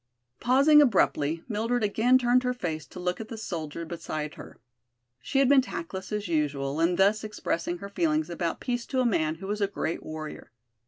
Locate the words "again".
1.83-2.17